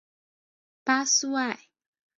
[0.83, 1.69] 巴苏埃。